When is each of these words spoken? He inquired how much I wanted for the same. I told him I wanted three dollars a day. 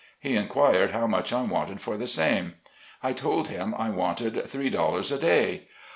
He 0.19 0.35
inquired 0.35 0.93
how 0.93 1.05
much 1.05 1.31
I 1.31 1.43
wanted 1.43 1.79
for 1.79 1.95
the 1.95 2.07
same. 2.07 2.55
I 3.03 3.13
told 3.13 3.49
him 3.49 3.75
I 3.77 3.91
wanted 3.91 4.47
three 4.47 4.71
dollars 4.71 5.11
a 5.11 5.19
day. 5.19 5.67